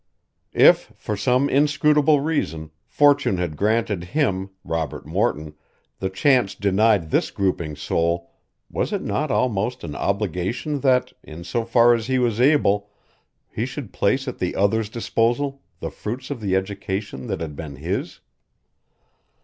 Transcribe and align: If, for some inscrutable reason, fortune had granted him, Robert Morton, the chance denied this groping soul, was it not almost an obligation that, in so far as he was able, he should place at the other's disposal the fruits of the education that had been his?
If, 0.55 0.93
for 0.95 1.15
some 1.15 1.47
inscrutable 1.47 2.21
reason, 2.21 2.71
fortune 2.87 3.37
had 3.37 3.55
granted 3.55 4.03
him, 4.15 4.49
Robert 4.63 5.05
Morton, 5.05 5.53
the 5.99 6.09
chance 6.09 6.55
denied 6.55 7.11
this 7.11 7.29
groping 7.29 7.75
soul, 7.75 8.31
was 8.67 8.91
it 8.91 9.03
not 9.03 9.29
almost 9.29 9.83
an 9.83 9.95
obligation 9.95 10.79
that, 10.79 11.13
in 11.21 11.43
so 11.43 11.65
far 11.65 11.93
as 11.93 12.07
he 12.07 12.17
was 12.17 12.41
able, 12.41 12.89
he 13.53 13.63
should 13.67 13.93
place 13.93 14.27
at 14.27 14.39
the 14.39 14.55
other's 14.55 14.89
disposal 14.89 15.61
the 15.81 15.91
fruits 15.91 16.31
of 16.31 16.41
the 16.41 16.55
education 16.55 17.27
that 17.27 17.39
had 17.39 17.55
been 17.55 17.75
his? 17.75 18.21